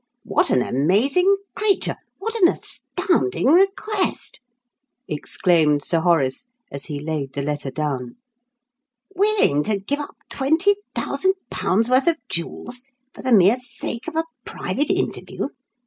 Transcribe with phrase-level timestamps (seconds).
[0.23, 4.39] What an amazing creature what an astounding request!"
[5.07, 8.15] exclaimed Sir Horace, as he laid the letter down.
[9.15, 12.83] "Willing to give up £20,000 worth of jewels
[13.13, 15.49] for the mere sake of a private interview!